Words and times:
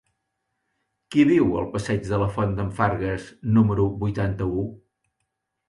Qui 1.15 1.25
viu 1.31 1.51
al 1.59 1.67
passeig 1.75 2.01
de 2.15 2.19
la 2.23 2.31
Font 2.39 2.57
d'en 2.61 2.73
Fargues 2.81 3.29
número 3.61 3.89
vuitanta-u? 4.03 4.69